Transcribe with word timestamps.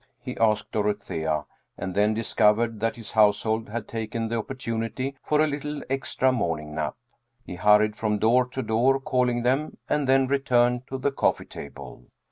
he 0.19 0.35
asked 0.37 0.71
Dorothea, 0.71 1.45
and 1.77 1.93
then 1.93 2.15
discovered 2.15 2.79
that 2.79 2.95
his 2.95 3.11
household 3.11 3.69
had 3.69 3.87
taken 3.87 4.29
the 4.29 4.35
opportunity 4.39 5.15
for 5.23 5.39
a 5.39 5.45
little 5.45 5.83
extra 5.91 6.31
morning 6.31 6.73
nap. 6.73 6.95
He 7.45 7.53
hurried 7.53 7.95
from 7.95 8.17
door 8.17 8.45
to 8.47 8.63
door, 8.63 8.99
calling 8.99 9.43
them, 9.43 9.77
and 9.87 10.09
then 10.09 10.25
re 10.25 10.39
turned 10.39 10.87
to 10.87 10.97
the 10.97 11.11
coffee 11.11 11.45
table. 11.45 12.07